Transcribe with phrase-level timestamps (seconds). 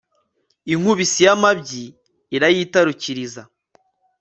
[0.73, 1.85] inkubisi y'amabyi
[2.35, 3.41] irayitarukiriza